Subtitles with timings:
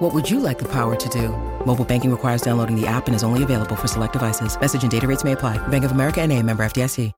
[0.00, 1.28] What would you like the power to do?
[1.66, 4.58] Mobile banking requires downloading the app and is only available for select devices.
[4.58, 5.58] Message and data rates may apply.
[5.68, 7.12] Bank of America and a member FDIC.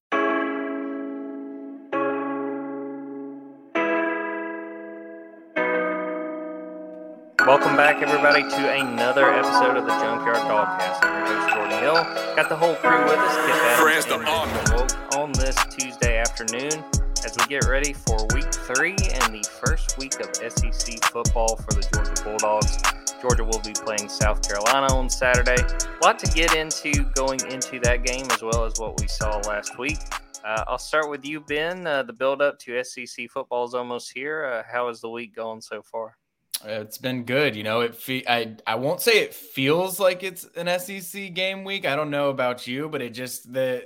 [7.47, 11.05] Welcome back, everybody, to another episode of the Junkyard Dawgcast.
[11.05, 11.95] I'm your host, Jordan Hill.
[12.35, 13.37] Got the whole crew with us.
[13.47, 18.17] Kipp Adams Friends to and Wolk on this Tuesday afternoon as we get ready for
[18.35, 22.79] week three and the first week of SEC football for the Georgia Bulldogs.
[23.21, 25.63] Georgia will be playing South Carolina on Saturday.
[25.63, 29.39] A lot to get into going into that game as well as what we saw
[29.47, 29.99] last week.
[30.45, 31.87] Uh, I'll start with you, Ben.
[31.87, 34.45] Uh, the build up to SEC football is almost here.
[34.45, 36.17] Uh, how has the week going so far?
[36.65, 37.81] It's been good, you know.
[37.81, 41.87] It fe- I I won't say it feels like it's an SEC game week.
[41.87, 43.85] I don't know about you, but it just the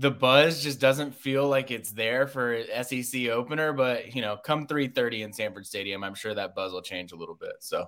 [0.00, 3.72] the buzz just doesn't feel like it's there for SEC opener.
[3.72, 7.12] But you know, come three thirty in Sanford Stadium, I'm sure that buzz will change
[7.12, 7.52] a little bit.
[7.60, 7.86] So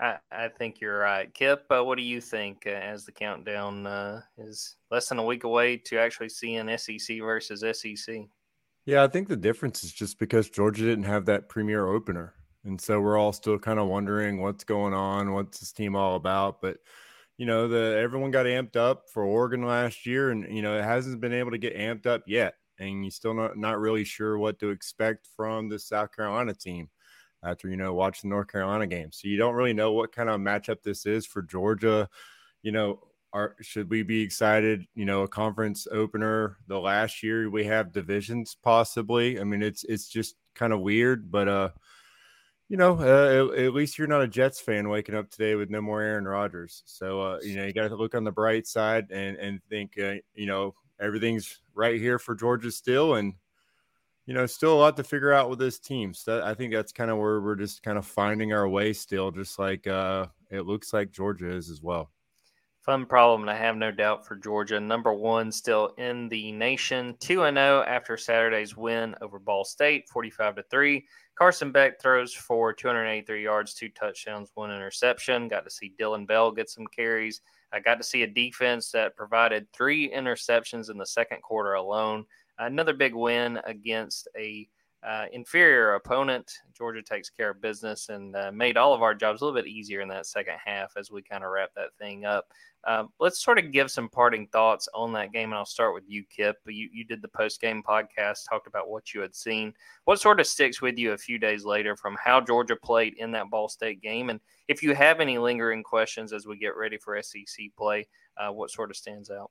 [0.00, 1.66] I, I think you're right, Kipp.
[1.70, 5.44] Uh, what do you think uh, as the countdown uh, is less than a week
[5.44, 8.22] away to actually seeing SEC versus SEC?
[8.86, 12.34] Yeah, I think the difference is just because Georgia didn't have that premier opener.
[12.64, 16.16] And so we're all still kind of wondering what's going on, what's this team all
[16.16, 16.62] about.
[16.62, 16.78] But
[17.36, 20.84] you know, the everyone got amped up for Oregon last year, and you know, it
[20.84, 22.54] hasn't been able to get amped up yet.
[22.78, 26.90] And you're still not not really sure what to expect from the South Carolina team
[27.42, 29.12] after you know watching the North Carolina game.
[29.12, 32.08] So you don't really know what kind of matchup this is for Georgia.
[32.62, 33.00] You know,
[33.32, 34.86] are should we be excited?
[34.94, 39.40] You know, a conference opener the last year we have divisions possibly.
[39.40, 41.68] I mean, it's it's just kind of weird, but uh
[42.68, 45.70] you know, uh, at, at, least you're not a Jets fan waking up today with
[45.70, 46.82] no more Aaron Rodgers.
[46.86, 49.98] So, uh, you know, you got to look on the bright side and and think,
[49.98, 53.34] uh, you know, everything's right here for Georgia still, and
[54.26, 56.14] you know, still a lot to figure out with this team.
[56.14, 58.92] So that, I think that's kind of where we're just kind of finding our way
[58.94, 62.10] still, just like uh, it looks like Georgia is as well.
[62.84, 64.78] Fun problem, and I have no doubt for Georgia.
[64.78, 70.06] Number one, still in the nation, two and zero after Saturday's win over Ball State,
[70.10, 71.06] forty-five to three.
[71.34, 75.48] Carson Beck throws for 283 yards, two touchdowns, one interception.
[75.48, 77.40] Got to see Dillon Bell get some carries.
[77.72, 82.26] I got to see a defense that provided three interceptions in the second quarter alone.
[82.58, 84.68] Another big win against a
[85.06, 86.50] uh, inferior opponent.
[86.76, 89.68] Georgia takes care of business and uh, made all of our jobs a little bit
[89.68, 92.46] easier in that second half as we kind of wrap that thing up.
[92.86, 96.04] Um, let's sort of give some parting thoughts on that game, and I'll start with
[96.06, 96.56] you, Kipp.
[96.66, 99.72] You you did the post game podcast, talked about what you had seen.
[100.04, 103.30] What sort of sticks with you a few days later from how Georgia played in
[103.32, 104.38] that Ball State game, and
[104.68, 108.06] if you have any lingering questions as we get ready for SEC play,
[108.36, 109.50] uh, what sort of stands out?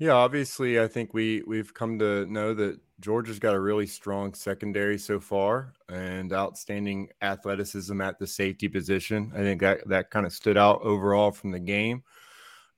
[0.00, 4.32] Yeah, obviously, I think we we've come to know that Georgia's got a really strong
[4.32, 9.30] secondary so far, and outstanding athleticism at the safety position.
[9.34, 12.02] I think that that kind of stood out overall from the game.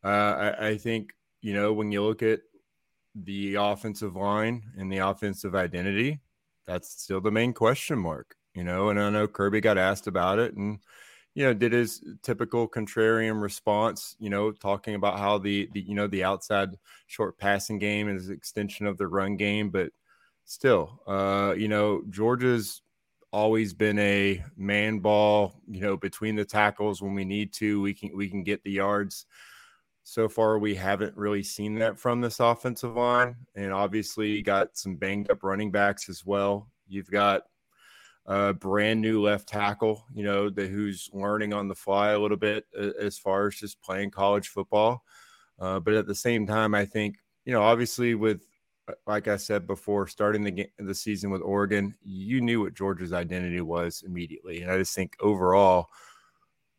[0.02, 0.08] Uh,
[0.58, 1.12] I, I, think
[1.42, 2.40] you know when you look at
[3.14, 6.18] the offensive line and the offensive identity,
[6.66, 8.34] that's still the main question mark.
[8.52, 10.80] You know, and I know Kirby got asked about it, and
[11.34, 14.16] you know did his typical contrarian response.
[14.18, 18.28] You know, talking about how the, the you know the outside short passing game is
[18.28, 19.90] an extension of the run game, but
[20.44, 22.82] still, uh, you know, Georgia's
[23.32, 25.54] always been a man ball.
[25.68, 28.72] You know, between the tackles when we need to, we can we can get the
[28.72, 29.26] yards
[30.04, 34.96] so far we haven't really seen that from this offensive line and obviously got some
[34.96, 37.42] banged up running backs as well you've got
[38.26, 42.36] a brand new left tackle you know the, who's learning on the fly a little
[42.36, 42.64] bit
[43.00, 45.02] as far as just playing college football.
[45.58, 48.42] Uh, but at the same time i think you know obviously with
[49.06, 53.12] like i said before starting the game, the season with oregon you knew what georgia's
[53.12, 54.62] identity was immediately.
[54.62, 55.88] And i just think overall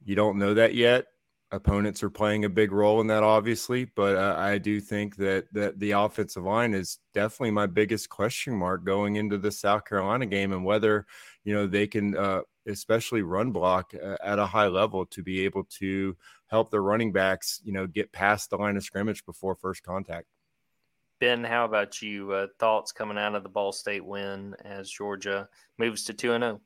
[0.06, 1.06] you don't know that yet.
[1.52, 3.86] Opponents are playing a big role in that obviously.
[3.86, 8.56] But uh, i do think that that the offensive line is definitely my biggest question
[8.56, 11.06] mark going into the south carolina game and whether
[11.44, 15.46] you know they can uh, especially run block uh, at a high level to be
[15.46, 16.16] able to
[16.48, 20.28] help the running backs you know get past the line of scrimmage before first contact.
[21.20, 22.32] Ben how about you?
[22.32, 25.48] Uh, thoughts coming out of the ball state win as georgia
[25.78, 26.62] moves to 2 and 0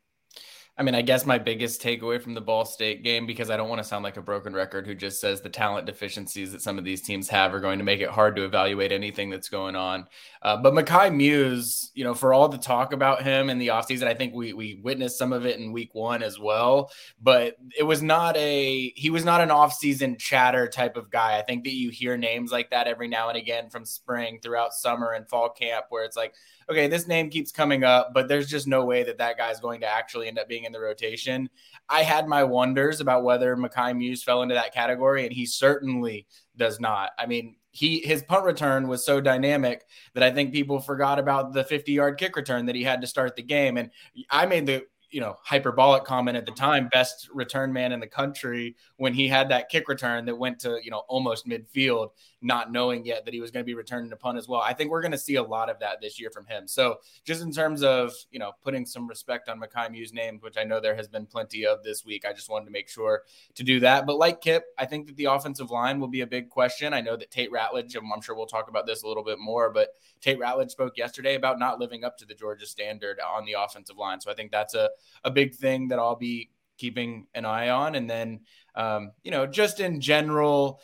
[0.79, 3.67] I mean, I guess my biggest takeaway from the Ball State game, because I don't
[3.67, 6.77] want to sound like a broken record who just says the talent deficiencies that some
[6.77, 9.75] of these teams have are going to make it hard to evaluate anything that's going
[9.75, 10.05] on.
[10.43, 14.03] Uh, but Mekhi Mews, you know, for all the talk about him in the offseason,
[14.03, 16.91] I think we we witnessed some of it in week one as well.
[17.19, 21.39] But it was not a he was not an offseason chatter type of guy.
[21.39, 24.75] I think that you hear names like that every now and again from spring throughout
[24.75, 26.35] summer and fall camp, where it's like,
[26.69, 29.81] okay, this name keeps coming up, but there's just no way that that guy's going
[29.81, 31.49] to actually end up being in the rotation.
[31.89, 36.27] I had my wonders about whether Mekhi Mews fell into that category, and he certainly
[36.55, 37.11] does not.
[37.17, 41.53] I mean, he his punt return was so dynamic that I think people forgot about
[41.53, 43.77] the 50 yard kick return that he had to start the game.
[43.77, 43.91] And
[44.29, 46.65] I made the you know hyperbolic comment at the mm-hmm.
[46.65, 50.59] time best return man in the country when he had that kick return that went
[50.59, 52.09] to you know almost midfield
[52.41, 54.61] not knowing yet that he was going to be returning to punt as well.
[54.61, 56.67] I think we're going to see a lot of that this year from him.
[56.67, 60.57] So just in terms of you know putting some respect on Mekhi Mews' name which
[60.57, 63.23] i know there has been plenty of this week i just wanted to make sure
[63.55, 64.05] to do that.
[64.05, 66.93] But like kipp i think that the offensive line will be a big question.
[66.93, 69.71] I know that tate ratledge i'm sure we'll talk about this a little bit more
[69.71, 69.89] but
[70.19, 73.97] tate ratledge spoke yesterday about not living up to the georgia standard on the offensive
[73.97, 74.19] line.
[74.19, 74.89] So i think that's a
[75.23, 77.95] a big thing that I'll be keeping an eye on.
[77.95, 78.41] And then,
[78.75, 80.79] um, you know, just in general,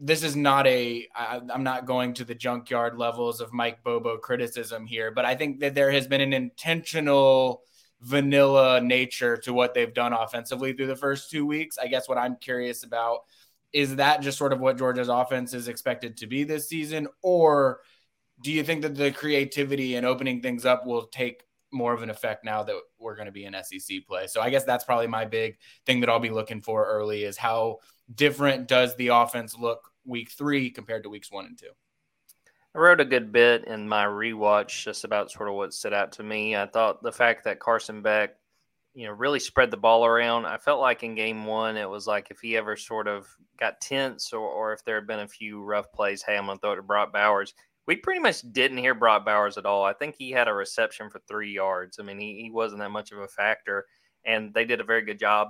[0.00, 1.08] this is not a.
[1.14, 5.34] I, I'm not going to the junkyard levels of Mike Bobo criticism here, but I
[5.34, 7.62] think that there has been an intentional
[8.00, 11.78] vanilla nature to what they've done offensively through the first two weeks.
[11.78, 13.20] I guess what I'm curious about
[13.72, 17.80] is that just sort of what Georgia's offense is expected to be this season, or
[18.40, 21.42] do you think that the creativity and opening things up will take
[21.72, 24.26] more of an effect now that we're going to be in SEC play.
[24.26, 27.36] So I guess that's probably my big thing that I'll be looking for early is
[27.36, 27.78] how
[28.14, 31.70] different does the offense look week three compared to weeks one and two.
[32.74, 36.12] I wrote a good bit in my rewatch just about sort of what stood out
[36.12, 36.54] to me.
[36.54, 38.36] I thought the fact that Carson Beck,
[38.94, 40.44] you know, really spread the ball around.
[40.46, 43.26] I felt like in game one, it was like if he ever sort of
[43.58, 46.58] got tense or, or if there had been a few rough plays, hey, I'm going
[46.58, 47.54] to throw it to Brock Bowers
[47.88, 49.82] we pretty much didn't hear Brock Bowers at all.
[49.82, 51.98] I think he had a reception for three yards.
[51.98, 53.86] I mean, he, he wasn't that much of a factor,
[54.26, 55.48] and they did a very good job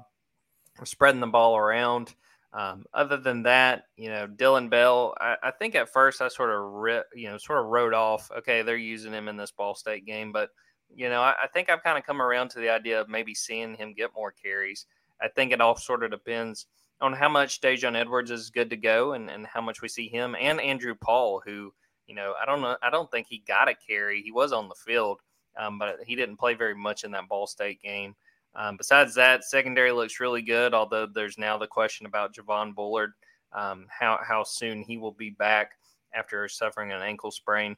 [0.80, 2.14] of spreading the ball around.
[2.52, 6.50] Um, other than that, you know, Dillon Bell, I, I think at first I sort
[6.50, 9.74] of, ri- you know, sort of wrote off, okay, they're using him in this Ball
[9.74, 10.50] State game, but
[10.94, 13.34] you know, I, I think I've kind of come around to the idea of maybe
[13.34, 14.86] seeing him get more carries.
[15.20, 16.66] I think it all sort of depends
[17.00, 20.08] on how much Daijun Edwards is good to go and, and how much we see
[20.08, 21.74] him and Andrew Paul, who–
[22.08, 22.76] you know, I don't know.
[22.82, 24.22] I don't think he got a carry.
[24.22, 25.20] He was on the field,
[25.56, 28.16] um, but he didn't play very much in that Ball State game.
[28.54, 30.74] Um, besides that, secondary looks really good.
[30.74, 33.12] Although there's now the question about Javon Bullard,
[33.52, 35.72] um, how how soon he will be back
[36.14, 37.76] after suffering an ankle sprain.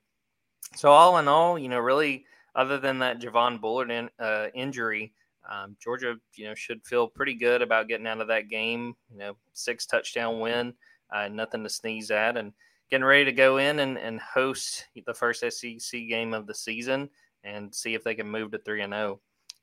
[0.77, 2.25] So all in all, you know, really,
[2.55, 5.12] other than that Javon Bullard in, uh, injury,
[5.50, 8.94] um, Georgia, you know, should feel pretty good about getting out of that game.
[9.11, 10.75] You know, six touchdown win,
[11.12, 12.53] uh, nothing to sneeze at, and
[12.90, 17.08] getting ready to go in and, and host the first SEC game of the season
[17.44, 19.20] and see if they can move to 3 and 0.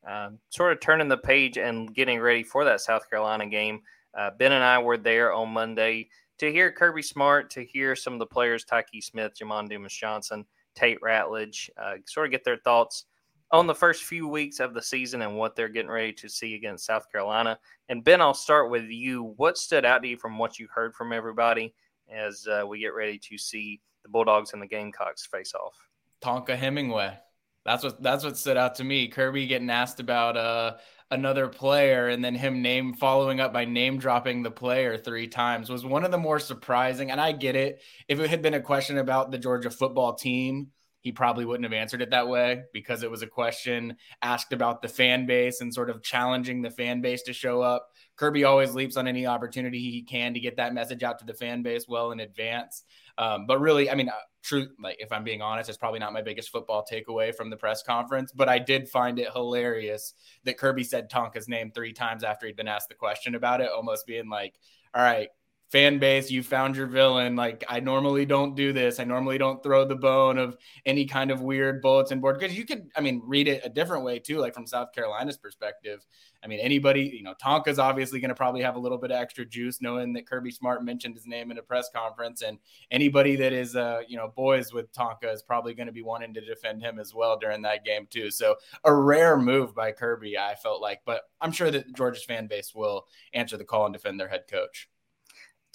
[0.08, 3.82] Um, sort of turning the page and getting ready for that South Carolina game.
[4.18, 8.14] Uh, ben and I were there on Monday to hear Kirby Smart, to hear some
[8.14, 10.46] of the players, Tykee Smith, Jamon Dumas Johnson,
[10.76, 13.06] Tate Ratledge, uh, sort of get their thoughts
[13.52, 16.56] on the first few weeks of the season and what they're getting ready to see
[16.56, 17.58] against South Carolina.
[17.90, 19.34] And Ben, I'll start with you.
[19.38, 21.74] What stood out to you from what you heard from everybody?
[22.12, 25.76] As uh, we get ready to see the Bulldogs and the Gamecocks face off.
[26.22, 27.18] Tonka Hemingway.
[27.66, 29.10] That's what that's what stood out to me.
[29.10, 30.78] Kirby getting asked about uh,
[31.12, 35.70] another player and then him name following up by name dropping the player three times
[35.70, 37.12] was one of the more surprising.
[37.12, 37.82] And I get it.
[38.08, 40.72] If it had been a question about the Georgia football team,
[41.02, 44.82] he probably wouldn't have answered it that way because it was a question asked about
[44.82, 47.90] the fan base and sort of challenging the fan base to show up.
[48.18, 51.34] Kirby always leaps on any opportunity he can to get that message out to the
[51.34, 52.84] fan base well in advance.
[53.18, 56.14] Um, but really, I mean, uh, true, like if I'm being honest, it's probably not
[56.14, 60.58] my biggest football takeaway from the press conference, but I did find it hilarious that
[60.58, 64.08] Kirby said Tonka's name three times after he'd been asked the question about it, almost
[64.08, 64.56] being like,
[64.96, 65.30] all right,
[65.72, 67.36] fan base, you found your villain.
[67.36, 69.00] Like I normally don't do this.
[69.00, 72.66] I normally don't throw the bone of any kind of weird bulletin board because you
[72.66, 76.06] could, I mean, read it a different way too, like from South Carolina's perspective.
[76.44, 79.18] I mean, anybody, you know, Tonka's obviously going to probably have a little bit of
[79.18, 82.60] extra juice knowing that Kirby Smart mentioned his name in a press conference, and
[82.92, 86.34] anybody that is, uh, you know, boys with Tonka is probably going to be wanting
[86.36, 88.32] to defend him as well during that game too.
[88.32, 92.48] So a rare move by Kirby, I felt like, but I'm sure that Georgia's fan
[92.48, 94.88] base will answer the call and defend their head coach.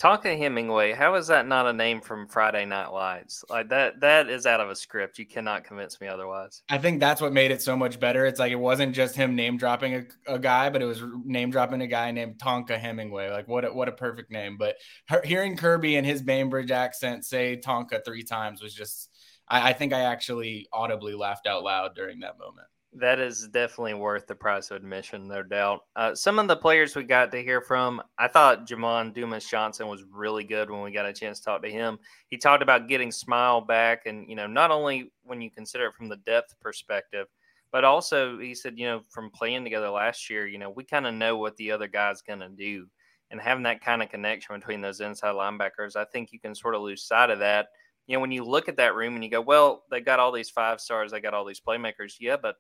[0.03, 3.45] Tonka Hemingway, how is that not a name from Friday Night Lights?
[3.49, 5.17] Like that that is out of a script.
[5.17, 6.65] You cannot convince me otherwise.
[6.69, 8.27] I think that's what made it so much better.
[8.27, 11.53] It's like it wasn't just him name dropping a, a guy, but it was name
[11.53, 13.31] dropping a guy named Tonka Hemingway.
[13.31, 14.57] Like what a, what a perfect name.
[14.59, 14.75] But
[15.23, 19.09] hearing Kirby and his Bainbridge accent say Tonka three times was just
[19.47, 22.67] I, I think I actually audibly laughed out loud during that moment.
[22.95, 25.81] That is definitely worth the price of admission, no doubt.
[25.97, 29.89] Uh, some of the players we got to hear from, I thought Jamon Dumas Johnson
[29.89, 31.99] was really good when we got a chance to talk to him.
[32.29, 35.95] He talked about getting Smael back, and you know, not only when you consider it
[35.95, 37.29] from the depth perspective,
[37.71, 41.07] but also he said, you know, from playing together last year, you know, we kind
[41.07, 42.87] of know what the other guy's going to do,
[43.31, 46.75] and having that kind of connection between those inside linebackers, I think you can sort
[46.75, 47.69] of lose sight of that.
[48.07, 50.33] You know, when you look at that room and you go, well, they got all
[50.33, 52.57] these five stars, they got all these playmakers, yeah, but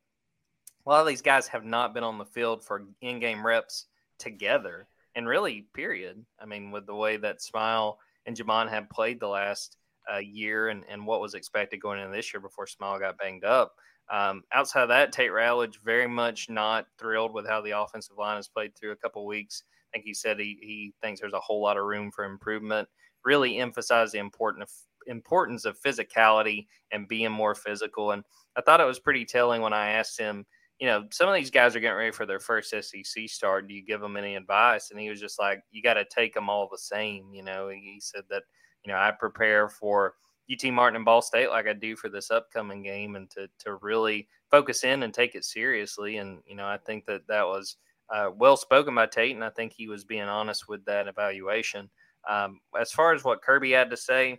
[0.85, 3.87] a lot of these guys have not been on the field for in-game reps
[4.19, 6.25] together, and really, period.
[6.41, 7.97] I mean, with the way that Smael
[8.27, 9.77] and Jamon have played the last
[10.12, 13.45] uh, year, and, and what was expected going into this year before Smael got banged
[13.45, 13.75] up.
[14.11, 18.37] Um, outside of that, Tate Ratledge very much not thrilled with how the offensive line
[18.37, 19.62] has played through a couple weeks.
[19.89, 22.89] I think he said he, he thinks there's a whole lot of room for improvement.
[23.25, 24.69] Really emphasized the important
[25.07, 28.11] importance of physicality and being more physical.
[28.11, 28.25] And
[28.57, 30.45] I thought it was pretty telling when I asked him–
[30.83, 33.69] you know, some of these guys are getting ready for their first SEC start.
[33.69, 34.91] Do you give them any advice?
[34.91, 37.33] And he was just like, you got to take them all the same.
[37.33, 38.43] You know, he said that,
[38.85, 40.15] you know, I prepare for
[40.51, 43.77] UT Martin and Ball State like I do for this upcoming game and to, to
[43.77, 46.17] really focus in and take it seriously.
[46.17, 47.77] And, you know, I think that that was
[48.12, 49.37] uh, well spoken by Tate.
[49.37, 51.89] And I think he was being honest with that evaluation.
[52.29, 54.31] Um, as far as what Kirby had to say,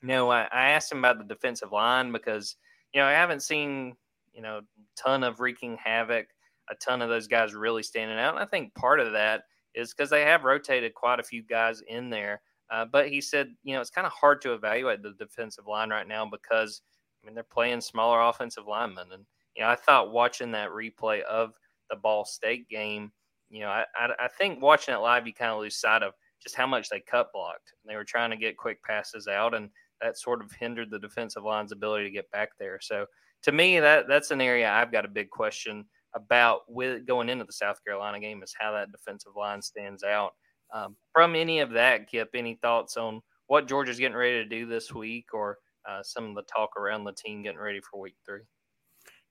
[0.00, 2.56] you know, I, I asked him about the defensive line because,
[2.94, 3.94] you know, I haven't seen
[4.32, 4.60] you know,
[4.96, 6.26] ton of wreaking havoc,
[6.70, 8.34] a ton of those guys really standing out.
[8.34, 9.44] And I think part of that
[9.74, 12.42] is because they have rotated quite a few guys in there.
[12.70, 15.90] Uh, but he said, you know, it's kind of hard to evaluate the defensive line
[15.90, 16.82] right now because,
[17.22, 19.08] I mean, they're playing smaller offensive linemen.
[19.12, 19.24] And,
[19.56, 21.54] you know, I thought watching that replay of
[21.90, 23.10] the Ball State game,
[23.48, 26.14] you know, I, I, I think watching it live, you kind of lose sight of
[26.40, 27.74] just how much they cut blocked.
[27.84, 29.68] They were trying to get quick passes out, and
[30.00, 32.78] that sort of hindered the defensive line's ability to get back there.
[32.80, 33.06] So,
[33.42, 37.44] to me, that that's an area I've got a big question about with going into
[37.44, 40.32] the South Carolina game is how that defensive line stands out.
[40.72, 44.66] Um, from any of that, Kipp, any thoughts on what Georgia's getting ready to do
[44.66, 48.14] this week, or uh, some of the talk around the team getting ready for Week
[48.24, 48.42] Three?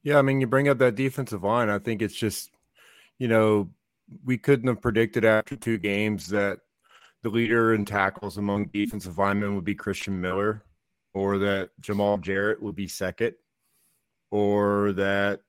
[0.04, 1.70] Yeah, I mean, you bring up that defensive line.
[1.70, 2.52] I think it's just,
[3.18, 3.70] you know,
[4.26, 6.60] we couldn't have predicted after two games that
[7.22, 10.64] the leader in tackles among defensive linemen would be Christian Miller,
[11.14, 13.34] or that Jamal Jarrett would be second
[14.32, 15.42] or that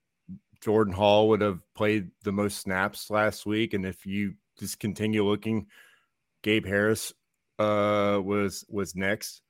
[0.61, 3.75] Jordan Hall would have played the most snaps last week.
[3.75, 5.67] And if you just continue looking,
[6.43, 7.13] Gabe Harris
[7.59, 9.43] uh, was was next,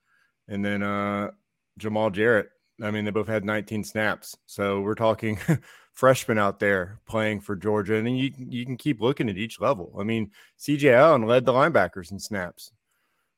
[0.49, 1.31] and then uh,
[1.79, 2.51] Jamal Jarrett.
[2.83, 4.37] I mean, they both had 19 snaps.
[4.47, 5.39] So we're talking
[5.93, 9.95] freshmen out there playing for Georgia, and you you can keep looking at each level.
[9.99, 12.73] I mean, CJ Allen led the linebackers in snaps,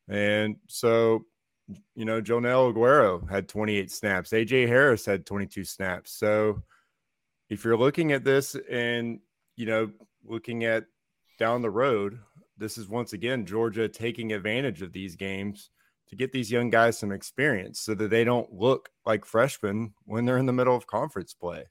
[0.09, 1.27] and so
[1.95, 4.31] you know, Joenel Aguero had 28 snaps.
[4.31, 6.13] AJ Harris had 22 snaps.
[6.13, 6.63] So
[7.49, 9.21] if you're looking at this and,
[9.57, 9.91] you know,
[10.25, 10.85] looking at
[11.39, 12.19] down the road,
[12.59, 15.71] this is once again Georgia taking advantage of these games
[16.09, 20.25] to get these young guys some experience so that they don't look like freshmen when
[20.25, 21.65] they're in the middle of conference play.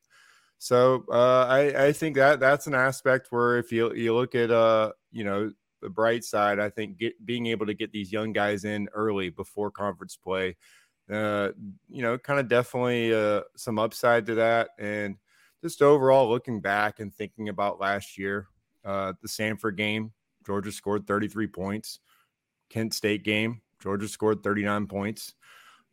[0.58, 4.52] So uh, I, I think that that's an aspect where if you you look at
[4.52, 5.52] uh you know
[5.82, 9.30] the bright side, I think get, being able to get these young guys in early
[9.30, 10.56] before conference play,
[11.12, 11.50] uh,
[11.90, 14.70] you know, kind of definitely uh, some upside to that.
[14.80, 15.18] And
[15.62, 18.48] just overall looking back and thinking about last year,
[18.86, 20.12] uh, the Samford game,
[20.46, 22.00] Georgia scored 33 points.
[22.70, 25.34] Kent State game, Georgia scored 39 points.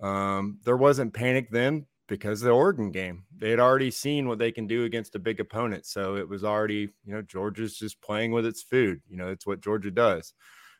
[0.01, 3.25] Um, there wasn't panic then because the Oregon game.
[3.37, 5.87] They had already seen what they can do against a big opponent.
[5.87, 9.03] So it was already, you know, Georgia's just playing with its food.
[9.09, 10.35] You know, it's what Georgia does.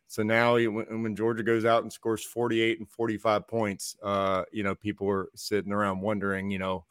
[0.09, 4.63] So now when, when Georgia goes out and scores 48 and 45 points, uh, you
[4.63, 6.87] know, people are sitting around wondering, you know,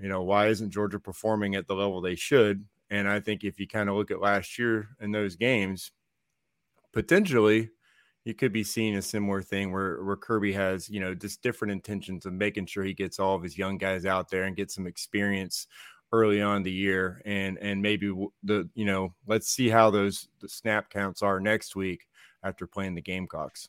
[0.00, 2.64] you know, why isn't Georgia performing at the level they should?
[2.88, 5.90] And I think if you kind of look at last year in those games,
[6.92, 7.70] potentially
[8.24, 11.72] you could be seeing a similar thing where where Kirby has you know just different
[11.72, 14.70] intentions of making sure he gets all of his young guys out there and get
[14.70, 15.66] some experience
[16.12, 18.12] early on the year and and maybe
[18.42, 22.06] the you know let's see how those the snap counts are next week
[22.42, 23.68] after playing the Gamecocks.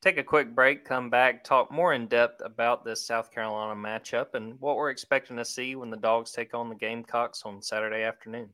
[0.00, 4.34] Take a quick break, come back, talk more in depth about this South Carolina matchup
[4.34, 8.02] and what we're expecting to see when the Dogs take on the Gamecocks on Saturday
[8.02, 8.48] afternoon.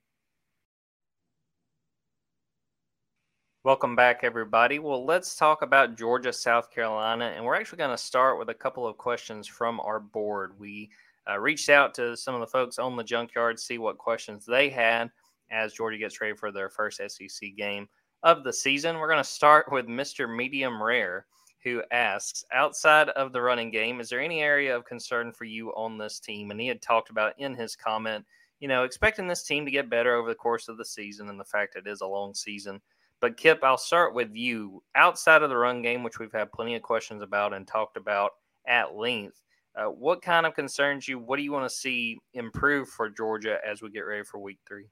[3.64, 4.78] Welcome back, everybody.
[4.78, 8.54] Well, let's talk about Georgia, South Carolina, and we're actually going to start with a
[8.54, 10.52] couple of questions from our board.
[10.60, 10.90] We
[11.28, 14.70] uh, reached out to some of the folks on the junkyard, see what questions they
[14.70, 15.10] had
[15.50, 17.88] as Georgia gets ready for their first SEC game
[18.22, 18.96] of the season.
[18.96, 20.32] We're going to start with Mr.
[20.32, 21.26] Medium Rare,
[21.64, 25.70] who asks Outside of the running game, is there any area of concern for you
[25.70, 26.52] on this team?
[26.52, 28.24] And he had talked about in his comment,
[28.60, 31.40] you know, expecting this team to get better over the course of the season and
[31.40, 32.80] the fact it is a long season.
[33.20, 34.82] But Kipp, I'll start with you.
[34.94, 38.30] Outside of the run game, which we've had plenty of questions about and talked about
[38.66, 39.42] at length,
[39.76, 41.18] uh, what kind of concerns you?
[41.18, 44.58] What do you want to see improve for Georgia as we get ready for Week
[44.66, 44.86] Three?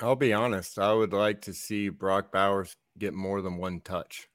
[0.00, 0.78] I'll be honest.
[0.78, 4.28] I would like to see Brock Bowers get more than one touch.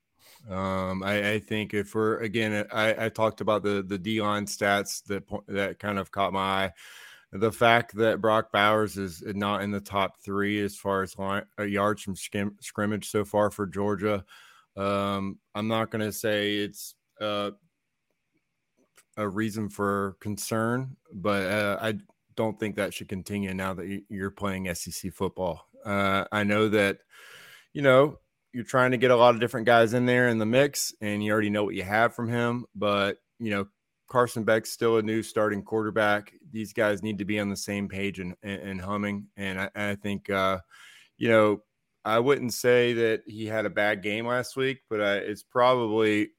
[0.49, 4.45] Um, I, I, think if we're again, I, I talked about the the D line
[4.45, 6.71] stats that that kind of caught my eye.
[7.31, 11.43] The fact that Brock Bowers is not in the top three as far as line,
[11.59, 14.25] uh, yards from skim, scrimmage so far for Georgia.
[14.75, 17.51] Um, I'm not going to say it's uh,
[19.15, 21.99] a reason for concern, but uh, I
[22.35, 25.67] don't think that should continue now that you're playing SEC football.
[25.85, 26.99] Uh, I know that,
[27.73, 28.17] you know,
[28.53, 31.23] you're trying to get a lot of different guys in there in the mix, and
[31.23, 32.65] you already know what you have from him.
[32.75, 33.67] But you know,
[34.07, 36.33] Carson Beck's still a new starting quarterback.
[36.51, 39.27] These guys need to be on the same page and, and, and humming.
[39.37, 40.59] And I, I think, uh,
[41.17, 41.61] you know,
[42.05, 46.29] I wouldn't say that he had a bad game last week, but uh, it's probably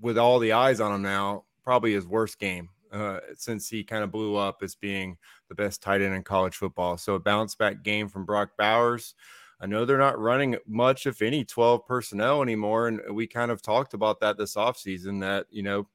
[0.00, 4.04] with all the eyes on him now, probably his worst game uh, since he kind
[4.04, 5.16] of blew up as being
[5.48, 6.98] the best tight end in college football.
[6.98, 9.14] So a bounce back game from Brock Bowers.
[9.60, 12.88] I know they're not running much, if any, 12 personnel anymore.
[12.88, 15.86] And we kind of talked about that this offseason that, you know,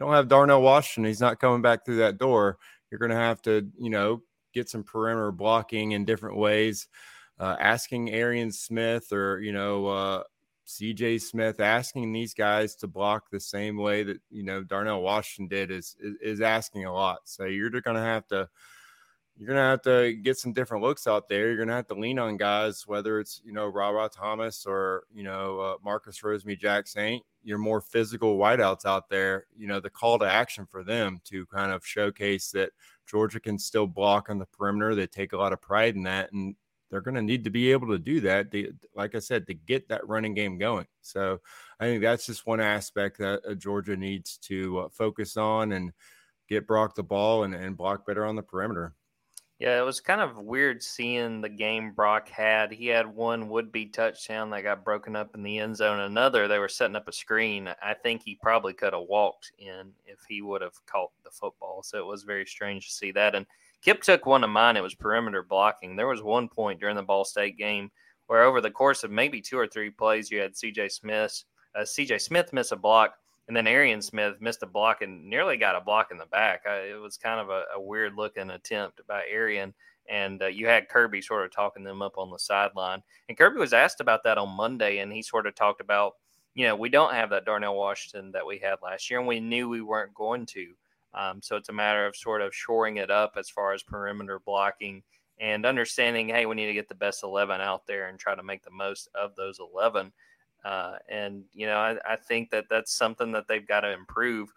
[0.00, 1.08] don't have Darnell Washington.
[1.08, 2.58] He's not coming back through that door.
[2.90, 6.88] You're going to have to, you know, get some perimeter blocking in different ways.
[7.38, 10.22] Uh, asking Arian Smith or, you know, uh,
[10.66, 15.48] CJ Smith asking these guys to block the same way that you know Darnell Washington
[15.48, 17.20] did is is, is asking a lot.
[17.24, 18.48] So you're going to have to
[19.40, 21.46] you're to have to get some different looks out there.
[21.46, 25.22] You're to have to lean on guys, whether it's you know Ra Thomas or you
[25.22, 29.46] know uh, Marcus Jacksaint, Your more physical wideouts out there.
[29.56, 32.72] You know the call to action for them to kind of showcase that
[33.08, 34.94] Georgia can still block on the perimeter.
[34.94, 36.54] They take a lot of pride in that, and
[36.90, 38.50] they're going to need to be able to do that.
[38.50, 40.86] To, like I said, to get that running game going.
[41.00, 41.40] So
[41.80, 45.92] I think that's just one aspect that uh, Georgia needs to uh, focus on and
[46.46, 48.92] get Brock the ball and, and block better on the perimeter.
[49.60, 52.72] Yeah, it was kind of weird seeing the game Brock had.
[52.72, 56.00] He had one would be touchdown that got broken up in the end zone.
[56.00, 57.68] Another, they were setting up a screen.
[57.82, 61.82] I think he probably could have walked in if he would have caught the football.
[61.82, 63.34] So it was very strange to see that.
[63.34, 63.44] And
[63.82, 64.78] Kipp took one of mine.
[64.78, 65.94] It was perimeter blocking.
[65.94, 67.90] There was one point during the Ball State game
[68.28, 70.88] where, over the course of maybe two or three plays, you had C.J.
[70.88, 71.44] Smith,
[71.74, 72.16] uh, C.J.
[72.16, 73.16] Smith miss a block,
[73.50, 76.62] and then Arian Smith missed a block and nearly got a block in the back.
[76.64, 79.74] Uh, it was kind of a, a, weird looking attempt by Arian.
[80.08, 83.02] And uh, you had Kirby sort of talking them up on the sideline.
[83.28, 86.12] And Kirby was asked about that on Monday, and he sort of talked about,
[86.54, 89.40] you know, we don't have that Darnell Washington that we had last year, and we
[89.40, 90.68] knew we weren't going to.
[91.12, 94.38] Um, so it's a matter of sort of shoring it up as far as perimeter
[94.46, 95.02] blocking
[95.40, 98.44] and understanding, hey, we need to get the best 11 out there and try to
[98.44, 100.12] make the most of those 11.
[100.64, 104.52] Uh, and, you know, I, I, think that that's something that they've got to improve.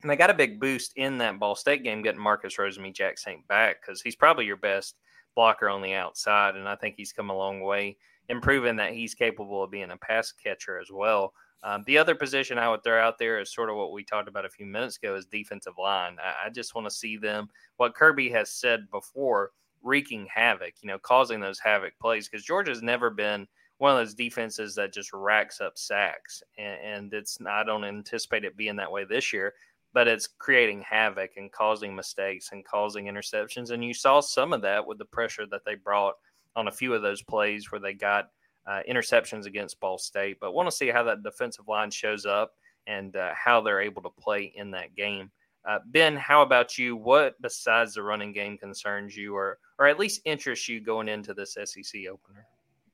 [0.00, 3.82] And they got a big boost in that Ball State game getting Marcus Rosemy-Jacksaint back
[3.82, 4.96] because he's probably your best
[5.34, 6.56] blocker on the outside.
[6.56, 9.96] And I think he's come a long way, improving that he's capable of being a
[9.98, 11.34] pass catcher as well.
[11.62, 14.28] Um, the other position I would throw out there is sort of what we talked
[14.28, 16.16] about a few minutes ago is defensive line.
[16.22, 19.50] I, I just want to see them, what Kirby has said before,
[19.82, 23.46] wreaking havoc, you know, causing those havoc plays because Georgia's never been
[23.78, 26.42] one of those defenses that just racks up sacks.
[26.58, 29.54] And, and it's, I don't anticipate it being that way this year,
[29.92, 33.70] but it's creating havoc and causing mistakes and causing interceptions.
[33.70, 36.14] And you saw some of that with the pressure that they brought
[36.56, 38.30] on a few of those plays where they got
[38.66, 42.54] uh, interceptions against Ball State, but want to see how that defensive line shows up
[42.86, 45.30] and uh, how they're able to play in that game.
[45.66, 46.96] Uh, ben, how about you?
[46.96, 51.34] What besides the running game concerns you, or or at least interests you going into
[51.34, 52.46] this SEC opener?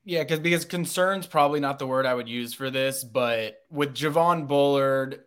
[0.05, 3.95] Yeah, because because concerns probably not the word I would use for this, but with
[3.95, 5.21] Javon Bullard,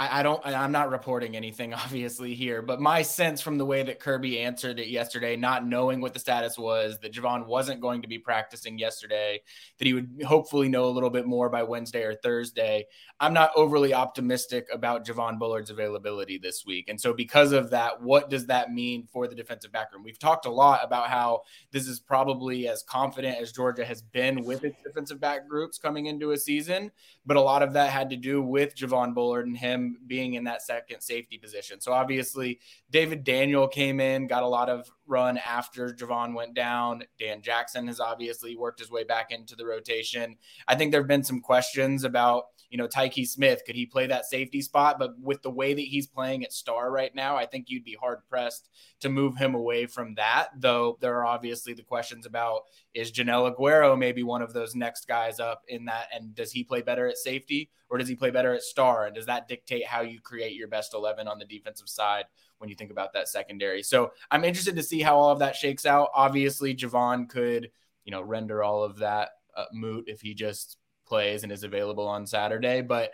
[0.00, 3.82] I, I don't, I'm not reporting anything obviously here, but my sense from the way
[3.82, 8.00] that Kirby answered it yesterday, not knowing what the status was, that Javon wasn't going
[8.00, 9.42] to be practicing yesterday,
[9.78, 12.86] that he would hopefully know a little bit more by Wednesday or Thursday.
[13.20, 16.88] I'm not overly optimistic about Javon Bullard's availability this week.
[16.88, 20.02] And so, because of that, what does that mean for the defensive back room?
[20.02, 24.44] We've talked a lot about how this is probably as confident as Georgia has been
[24.44, 26.90] with its defensive back groups coming into a season,
[27.26, 30.44] but a lot of that had to do with Javon Bullard and him being in
[30.44, 31.80] that second safety position.
[31.80, 37.04] So obviously, David Daniel came in, got a lot of run after Javon went down.
[37.18, 40.36] Dan Jackson has obviously worked his way back into the rotation.
[40.68, 43.62] I think there have been some questions about, you know, Tykee Smith.
[43.66, 44.98] Could he play that safety spot?
[44.98, 47.96] But with the way that he's playing at star right now, I think you'd be
[48.00, 50.50] hard pressed to move him away from that.
[50.56, 52.62] Though there are obviously the questions about
[52.94, 56.06] is Joenel Aguero maybe one of those next guys up in that?
[56.14, 59.06] And does he play better at safety or does he play better at star?
[59.06, 62.26] And does that dictate how you create your best 11 on the defensive side
[62.58, 63.82] when you think about that secondary?
[63.82, 66.10] So I'm interested to see how all of that shakes out.
[66.14, 67.70] Obviously, Javon could,
[68.04, 70.76] you know, render all of that uh, moot if he just
[71.10, 72.80] plays and is available on Saturday.
[72.80, 73.12] But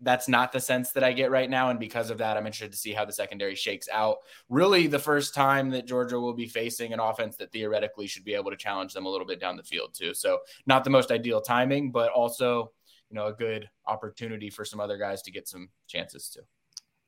[0.00, 1.70] that's not the sense that I get right now.
[1.70, 4.18] And because of that, I'm interested to see how the secondary shakes out.
[4.50, 8.34] Really, the first time that Georgia will be facing an offense that theoretically should be
[8.34, 10.12] able to challenge them a little bit down the field, too.
[10.12, 12.72] So, not the most ideal timing, but also,
[13.08, 16.42] you know, a good opportunity for some other guys to get some chances too.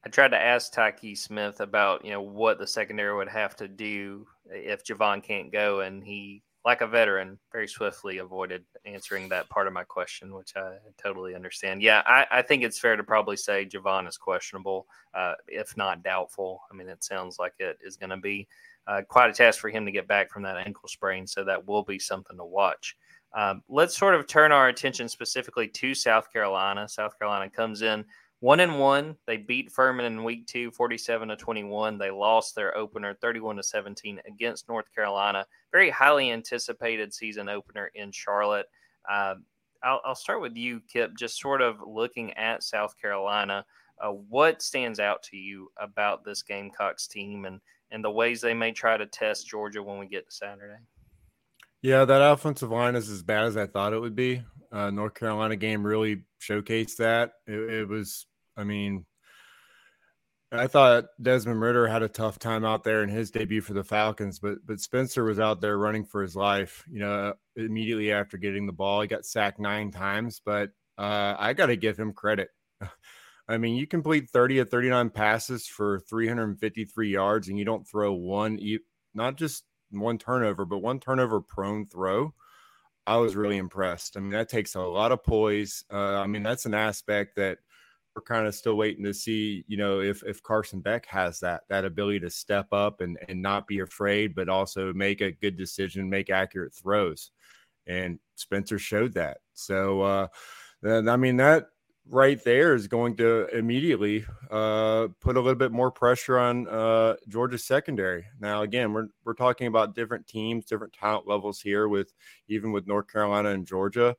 [0.06, 3.68] I tried to ask Tykee Smith about, you know, what the secondary would have to
[3.68, 9.48] do if Javon can't go, and he like a veteran, very swiftly avoided answering that
[9.48, 11.82] part of my question, which I totally understand.
[11.82, 16.02] Yeah, I, I think it's fair to probably say Javon is questionable, uh, if not
[16.02, 16.60] doubtful.
[16.70, 18.48] I mean, it sounds like it is going to be
[18.86, 21.66] uh, quite a task for him to get back from that ankle sprain, so that
[21.66, 22.96] will be something to watch.
[23.34, 26.88] Um, let's sort of turn our attention specifically to South Carolina.
[26.88, 28.04] South Carolina comes in
[28.40, 29.16] one and one.
[29.26, 31.98] They beat Furman in week two, 47 to 21.
[31.98, 35.46] They lost their opener 31 to 17 against North Carolina.
[35.72, 38.66] Very highly anticipated season opener in Charlotte.
[39.10, 39.34] Uh,
[39.82, 43.64] I'll, I'll, start with you, Kipp, just sort of looking at South Carolina.
[44.00, 48.54] Uh, what stands out to you about this Gamecocks team and, and the ways they
[48.54, 50.78] may try to test Georgia when we get to Saturday?
[51.80, 54.42] Yeah, that offensive line is as bad as I thought it would be.
[54.70, 57.32] Uh, North Carolina game really showcased that.
[57.46, 59.06] It, it, was, I mean,
[60.50, 63.84] I thought Desmond Ridder had a tough time out there in his debut for the
[63.84, 66.84] Falcons, but but Spencer was out there running for his life.
[66.90, 71.52] You know, immediately after getting the ball, he got sacked nine times, but uh, I
[71.52, 72.48] got to give him credit.
[73.48, 78.12] I mean, you complete 30 of 39 passes for 353 yards, and you don't throw
[78.12, 78.58] one,
[79.14, 82.34] not just one turnover, but one turnover prone throw.
[83.08, 84.18] I was really impressed.
[84.18, 85.82] I mean, that takes a lot of poise.
[85.90, 87.56] Uh, I mean, that's an aspect that
[88.14, 89.64] we're kind of still waiting to see.
[89.66, 93.40] You know, if if Carson Beck has that that ability to step up and and
[93.40, 97.30] not be afraid, but also make a good decision, make accurate throws,
[97.86, 99.38] and Spencer showed that.
[99.54, 100.28] So, uh,
[100.84, 101.68] I mean that
[102.10, 107.16] right there is going to immediately uh, put a little bit more pressure on uh,
[107.28, 108.24] Georgia's secondary.
[108.40, 112.12] Now, again, we're we're talking about different teams, different talent levels here, with
[112.48, 114.16] even with North Carolina and Georgia.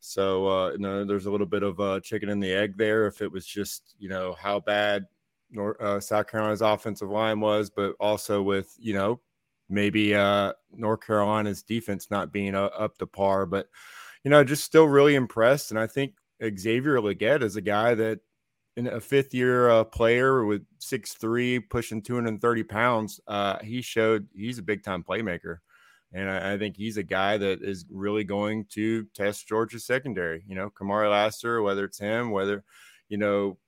[0.00, 3.06] So, uh, you know, there's a little bit of uh, chicken and the egg there.
[3.06, 5.06] If it was just, you know, how bad
[5.50, 9.20] North, uh, South Carolina's offensive line was, but also with, you know,
[9.68, 13.44] maybe uh, North Carolina's defense not being uh, up to par.
[13.44, 13.68] But,
[14.22, 15.72] you know, just still really impressed.
[15.72, 18.20] And I think Xavier Legette is a guy that
[18.76, 24.28] in a fifth year uh, player with six three, pushing 230 pounds, uh, he showed
[24.34, 25.58] he's a big time playmaker.
[26.12, 30.44] And I, I, think he's a guy that is really going to test Georgia's secondary.
[30.46, 32.64] You know, Kamari Lassiter, whether it's him, whether,
[33.08, 33.58] you know,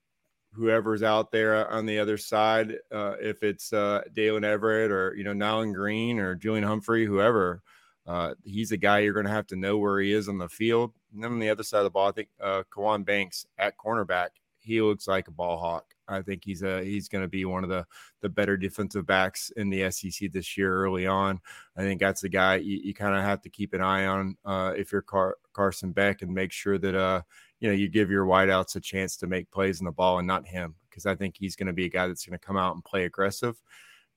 [0.53, 5.25] whoever's out there on the other side, uh, if it's uh, Daylen Everette or, you
[5.25, 7.63] know, Nyland Green or Julian Humphrey, whoever,
[8.11, 10.49] uh, he's a guy you're going to have to know where he is on the
[10.49, 10.93] field.
[11.15, 13.79] And then on the other side of the ball, I think uh, Kawan Banks at
[13.79, 15.95] cornerback, he looks like a ball hawk.
[16.09, 17.87] I think he's a he's going to be one of the
[18.21, 21.41] the better defensive backs in the SEC this year early on.
[21.77, 24.37] I think that's the guy you, you kind of have to keep an eye on
[24.45, 27.23] uh, if you're Car- Carson Beck and make sure that uh
[27.61, 30.27] you know you give your wideouts a chance to make plays in the ball and
[30.27, 32.57] not him because I think he's going to be a guy that's going to come
[32.57, 33.63] out and play aggressive.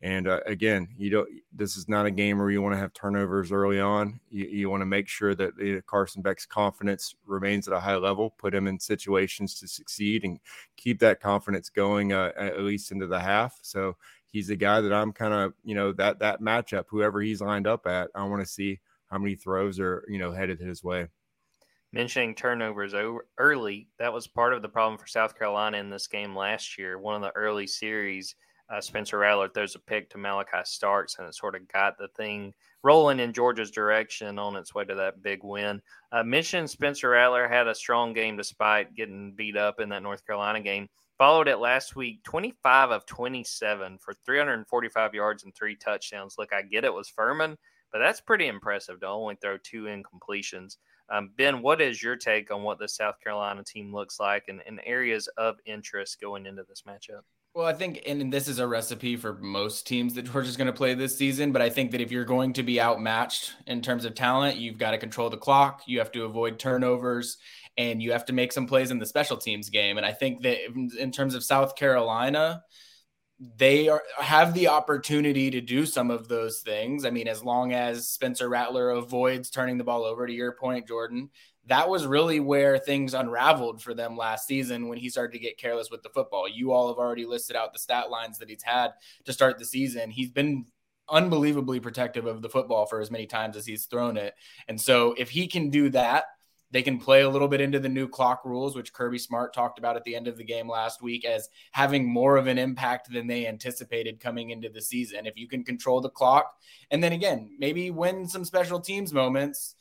[0.04, 1.30] And uh, again, you don't.
[1.54, 4.20] This is not a game where you want to have turnovers early on.
[4.30, 7.96] You, you want to make sure that uh, Carson Beck's confidence remains at a high
[7.96, 8.32] level.
[8.32, 10.42] Put him in situations to succeed and
[10.76, 13.58] keep that confidence going uh, at least into the half.
[13.62, 13.96] So
[14.28, 17.66] he's a guy that I'm kind of, you know, that that matchup, whoever he's lined
[17.66, 21.08] up at, I want to see how many throws are, you know, headed his way.
[21.94, 22.94] mentioning turnovers
[23.38, 26.98] early, that was part of the problem for South Carolina in this game last year.
[26.98, 28.36] One of the early series,
[28.74, 32.08] uh, Spencer Rattler throws a pick to Malaki Starks, and it sort of got the
[32.10, 35.80] thing rolling in Georgia's direction on its way to that big win.
[36.12, 40.26] Uh, mentioned Spencer Rattler had a strong game despite getting beat up in that North
[40.26, 40.88] Carolina game.
[41.20, 46.36] Followed it last week, 25 of 27 for 345 yards and three touchdowns.
[46.40, 47.56] Look, I get it was Furman,
[47.92, 50.78] but that's pretty impressive to only throw two incompletions.
[51.10, 54.62] Um, ben, what is your take on what the South Carolina team looks like and,
[54.66, 57.22] and areas of interest going into this matchup?
[57.56, 60.74] Well, I think, and this is a recipe for most teams that Georgia's going to
[60.74, 61.52] play this season.
[61.52, 64.80] But I think that if you're going to be outmatched in terms of talent, you've
[64.80, 65.84] got to control the clock.
[65.86, 67.38] You have to avoid turnovers,
[67.78, 69.98] and you have to make some plays in the special teams game.
[69.98, 70.58] And I think that
[71.00, 72.64] in terms of South Carolina,
[73.58, 77.06] they are, have the opportunity to do some of those things.
[77.06, 80.88] I mean, as long as Spencer Rattler avoids turning the ball over, to your point,
[80.88, 81.30] Jordan,
[81.68, 85.58] that was really where things unraveled for them last season when he started to get
[85.58, 86.48] careless with the football.
[86.48, 88.92] You all have already listed out the stat lines that he's had
[89.26, 90.12] to start the season.
[90.12, 90.66] He's been
[91.10, 94.34] unbelievably protective of the football for as many times as he's thrown it.
[94.68, 96.26] And so if he can do that,
[96.72, 99.78] they can play a little bit into the new clock rules, which Kirby Smart talked
[99.78, 103.14] about at the end of the game last week as having more of an impact
[103.14, 105.28] than they anticipated coming into the season.
[105.28, 106.52] If you can control the clock,
[106.90, 109.76] and then again, maybe win some special teams moments.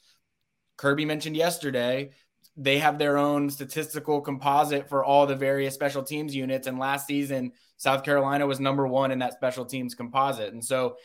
[0.76, 2.10] Kirby mentioned yesterday,
[2.56, 6.66] they have their own statistical composite for all the various special teams units.
[6.66, 10.52] And last season, South Carolina was number one in that special teams composite.
[10.52, 10.96] And so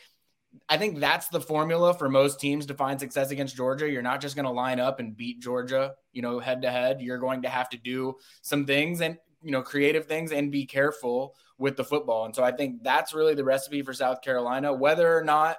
[0.68, 3.88] I think that's the formula for most teams to find success against Georgia.
[3.88, 7.00] You're not just going to line up and beat Georgia, you know, head to head.
[7.00, 10.66] You're going to have to do some things and, you know, creative things and be
[10.66, 12.24] careful with the football.
[12.24, 14.72] And so I think that's really the recipe for South Carolina.
[14.72, 15.56] Whether or not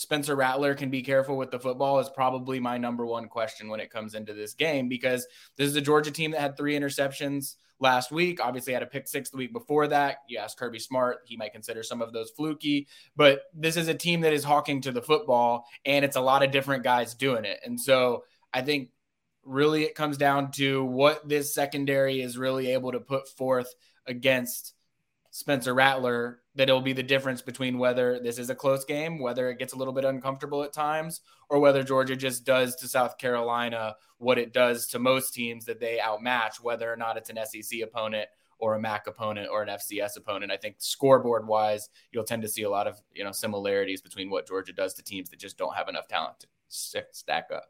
[0.00, 3.80] Spencer Rattler can be careful with the football is probably my number one question when
[3.80, 7.56] it comes into this game because this is a Georgia team that had three interceptions
[7.80, 8.40] last week.
[8.42, 10.18] Obviously, had a pick six the week before that.
[10.26, 13.94] You ask Kirby Smart, he might consider some of those fluky, but this is a
[13.94, 17.44] team that is hawking to the football, and it's a lot of different guys doing
[17.44, 17.60] it.
[17.62, 18.88] And so I think
[19.44, 23.74] really it comes down to what this secondary is really able to put forth
[24.06, 24.74] against
[25.30, 29.50] Spencer Rattler that it'll be the difference between whether this is a close game, whether
[29.50, 33.18] it gets a little bit uncomfortable at times, or whether Georgia just does to South
[33.18, 37.38] Carolina what it does to most teams that they outmatch, whether or not it's an
[37.44, 40.52] SEC opponent or a MAC opponent or an FCS opponent.
[40.52, 44.28] I think scoreboard wise, you'll tend to see a lot of you know similarities between
[44.28, 46.48] what Georgia does to teams that just don't have enough talent to
[47.12, 47.64] stack up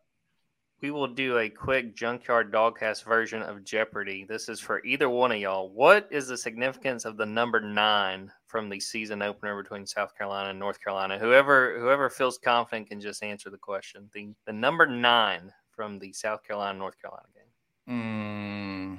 [0.81, 4.25] we will do a quick junkyard Dawgcast version of Jeopardy.
[4.25, 5.71] This is for either one of y'all.
[5.71, 10.51] What is the significance of the number nine from the season opener between South Carolina
[10.51, 11.19] and North Carolina?
[11.19, 14.11] Whoever whoever feels confident can just answer the question.
[14.13, 18.99] The the number nine from the South Carolina North Carolina game.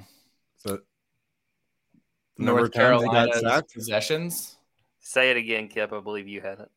[0.56, 0.78] So
[2.38, 4.56] North Carolina got sacked possessions.
[5.00, 5.92] Say it again, Kipp.
[5.92, 6.70] I believe you had it.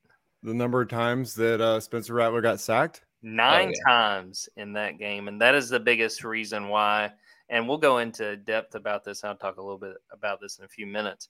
[0.43, 3.91] The number of times that uh, Spencer Rattler got sacked nine oh, yeah.
[3.91, 7.11] times in that game, and that is the biggest reason why.
[7.49, 9.23] And we'll go into depth about this.
[9.23, 11.29] I'll talk a little bit about this in a few minutes.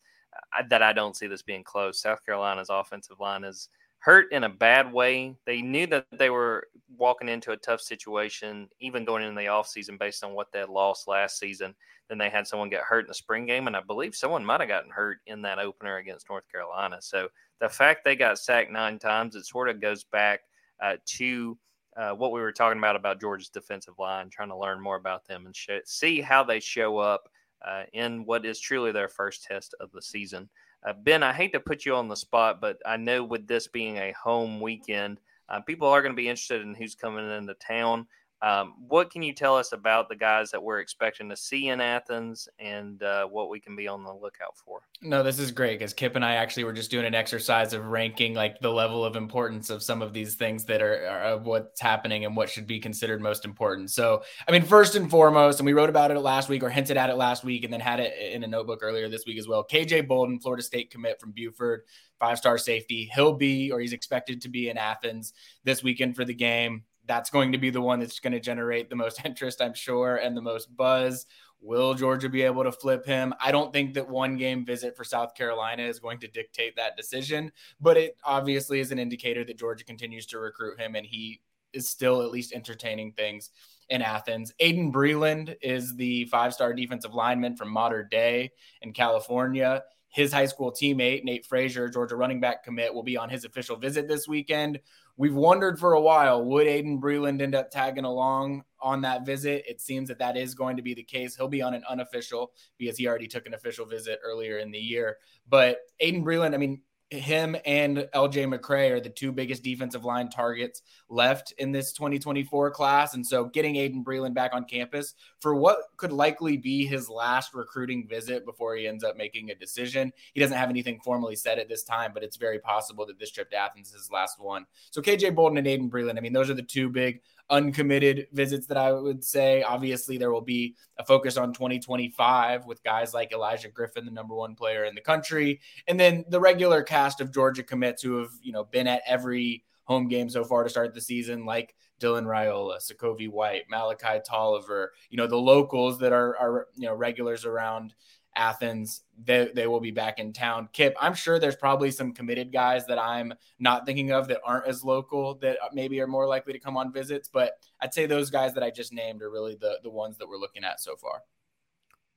[0.53, 2.01] I, that I don't see this being close.
[2.01, 3.69] South Carolina's offensive line is
[3.99, 5.35] hurt in a bad way.
[5.45, 9.97] They knew that they were walking into a tough situation, even going into the offseason
[9.97, 11.73] based on what they lost last season.
[12.07, 14.59] Then they had someone get hurt in the spring game, and I believe someone might
[14.59, 16.97] have gotten hurt in that opener against North Carolina.
[17.01, 20.41] So the fact they got sacked nine times, it sort of goes back
[20.83, 21.57] uh, to
[21.97, 25.25] uh, what we were talking about about Georgia's defensive line, trying to learn more about
[25.25, 27.29] them and see how they show up
[27.63, 30.49] uh, in what is truly their first test of the season.
[30.85, 33.67] Uh, ben, I hate to put you on the spot, but I know with this
[33.67, 37.53] being a home weekend, uh, people are going to be interested in who's coming into
[37.55, 38.07] town.
[38.45, 41.81] Um, what can you tell us about the guys that we're expecting to see in
[41.81, 44.81] Athens and uh, what we can be on the lookout for?
[45.01, 47.87] No, this is great because Kipp and I actually were just doing an exercise of
[47.87, 51.81] ranking like the level of importance of some of these things that are, are what's
[51.81, 53.89] happening and what should be considered most important.
[53.89, 56.97] So, I mean, first and foremost, and we wrote about it last week or hinted
[56.97, 59.47] at it last week and then had it in a notebook earlier this week as
[59.47, 59.65] well.
[59.65, 61.81] KJ Bolden, Florida State commit from Buford,
[62.19, 63.09] five star safety.
[63.11, 67.29] He'll be, or he's expected to be in Athens this weekend for the game that's
[67.29, 70.35] going to be the one that's going to generate the most interest, I'm sure, and
[70.35, 71.25] the most buzz.
[71.61, 73.33] Will Georgia be able to flip him?
[73.39, 76.95] I don't think that one game visit for South Carolina is going to dictate that
[76.95, 81.41] decision, but it obviously is an indicator that Georgia continues to recruit him and he
[81.73, 83.49] is still at least entertaining things
[83.89, 84.53] in Athens.
[84.61, 89.83] Aydin Breland is the five star defensive lineman from Mater Dei in California
[90.15, 93.75] his high school teammate, Nate Frazier, Georgia running back commit, will be on his official
[93.75, 94.79] visit this weekend.
[95.17, 99.65] We've wondered for a while would Aydin Breland end up tagging along on that visit?
[99.67, 101.35] It seems that that is going to be the case.
[101.35, 104.79] He'll be on an unofficial because he already took an official visit earlier in the
[104.79, 105.17] year.
[105.49, 110.29] But Aydin Breland, I mean, him and LJ McCray are the two biggest defensive line
[110.29, 113.13] targets left in this 2024 class.
[113.13, 117.53] And so getting Aydin Breland back on campus for what could likely be his last
[117.53, 120.11] recruiting visit before he ends up making a decision.
[120.33, 123.31] He doesn't have anything formally said at this time, but it's very possible that this
[123.31, 124.65] trip to Athens is his last one.
[124.89, 128.67] So KJ Bolden and Aydin Breland, I mean, those are the two big uncommitted visits
[128.67, 129.63] that I would say.
[129.63, 134.35] Obviously, there will be a focus on 2025 with guys like Elijah Griffin, the number
[134.35, 138.31] one player in the country, and then the regular cast of Georgia commits who have
[138.41, 142.25] you know been at every home game so far to start the season, like Dylan
[142.25, 147.45] Raiola, Sokovi White, Malachi Tolliver, you know, the locals that are, are you know regulars
[147.45, 147.93] around
[148.35, 150.69] Athens, they, they will be back in town.
[150.73, 154.67] Kipp, I'm sure there's probably some committed guys that I'm not thinking of that aren't
[154.67, 158.29] as local that maybe are more likely to come on visits, but I'd say those
[158.29, 160.95] guys that I just named are really the the ones that we're looking at so
[160.95, 161.23] far.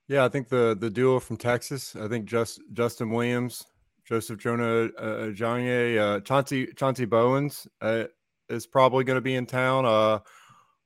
[0.09, 3.67] Yeah, I think the the duo from Texas, I think just Justin Williams,
[4.05, 8.05] Joseph Jonah uh, Janye, uh, Chauncey Chauncey Bowens uh,
[8.49, 9.85] is probably going to be in town.
[9.85, 10.21] Uh,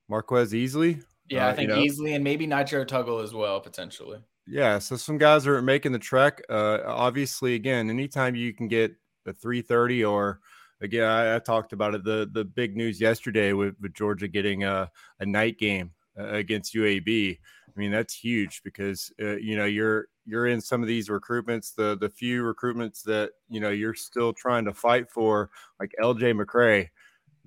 [0.09, 1.03] Marquez Easley.
[1.29, 1.81] Yeah, I uh, think you know.
[1.81, 4.19] Easley and maybe Nitro Tuggle as well, potentially.
[4.45, 6.41] Yeah, so some guys are making the trek.
[6.49, 8.93] Uh, obviously, again, anytime you can get
[9.25, 10.39] a 330 or
[10.81, 12.03] again, I, I, talked about it.
[12.03, 16.75] The the big news yesterday with, with Georgia getting a, a night game uh, against
[16.75, 17.39] UAB.
[17.39, 21.73] I mean, that's huge because uh, you know you're you're in some of these recruitments,
[21.73, 26.39] the the few recruitments that you know you're still trying to fight for, like LJ
[26.39, 26.89] McCray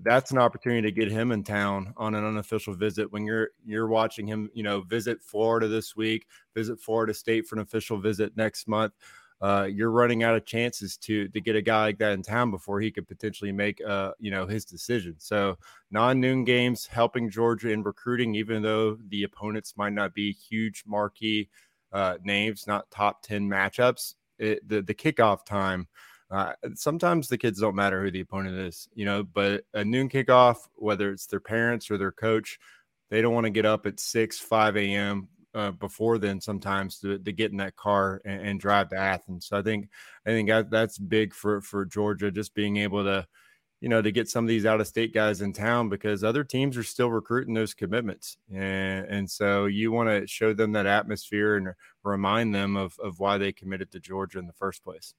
[0.02, 3.88] that's an opportunity to get him in town on an unofficial visit when you're you're
[3.88, 8.36] watching him you know visit florida this week visit florida state for an official visit
[8.36, 8.92] next month.
[9.42, 12.50] Uh, you're running out of chances to to get a guy like that in town
[12.50, 15.14] before he could potentially make uh you know his decision.
[15.18, 15.58] So
[15.90, 21.48] non-noon games helping georgia in recruiting even though the opponents might not be huge marquee
[21.92, 25.86] uh, names not top 10 matchups it, the the kickoff time
[26.30, 30.08] uh, sometimes the kids don't matter who the opponent is, you know, but a noon
[30.08, 32.58] kickoff, whether it's their parents or their coach,
[33.10, 35.28] they don't want to get up at 6, 5 a.m.
[35.54, 39.46] Uh, before then sometimes to, to get in that car and, and, drive to Athens.
[39.46, 39.88] So I think
[40.26, 43.26] I think that, that's big for for Georgia, just being able to,
[43.80, 46.44] you know, to get some of these out of state guys in town because other
[46.44, 50.84] teams are still recruiting those commitments, and and so you want to show them that
[50.84, 51.68] atmosphere and
[52.04, 55.14] remind them of of why they committed to Georgia in the first place.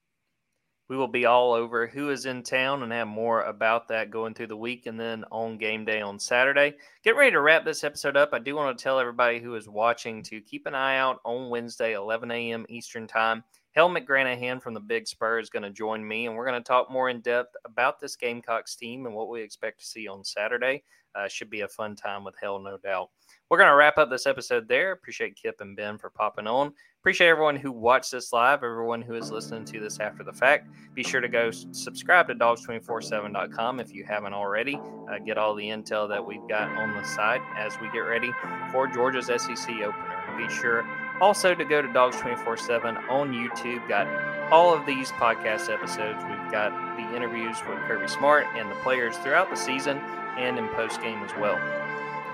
[0.90, 4.34] We will be all over who is in town and have more about that going
[4.34, 6.76] through the week and then on game day on Saturday.
[7.04, 8.30] Get ready to wrap this episode up.
[8.32, 11.50] I do want to tell everybody who is watching to keep an eye out on
[11.50, 12.66] Wednesday, 11 a.m.
[12.70, 13.44] Eastern Time.
[13.74, 16.68] Hale McGranahan from the Big Spur is going to join me, and we're going to
[16.68, 20.24] talk more in depth about this Gamecocks team and what we expect to see on
[20.24, 20.84] Saturday.
[21.14, 23.10] Uh, should be a fun time with Hale, no doubt.
[23.50, 24.92] We're going to wrap up this episode there.
[24.92, 26.74] Appreciate Kipp and Ben for popping on.
[27.00, 30.68] Appreciate everyone who watched this live, everyone who is listening to this after the fact.
[30.94, 34.78] Be sure to go subscribe to dawgs247.com if you haven't already.
[35.10, 38.34] Uh, get all the intel that we've got on the site as we get ready
[38.74, 40.36] for Georgia's SEC opener.
[40.38, 40.86] Be sure
[41.22, 43.88] also to go to Dawgs247 on YouTube.
[43.88, 44.08] Got
[44.52, 46.22] all of these podcast episodes.
[46.30, 50.00] We've got the interviews with Kirby Smart and the players throughout the season
[50.38, 51.58] and in post game as well.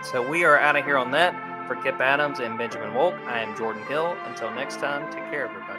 [0.04, 1.34] So we are out of here on that.
[1.68, 4.18] For Kipp Adams and Benjamin Wolk, I am Jordan Hill.
[4.26, 5.73] Until next time, take care, everybody.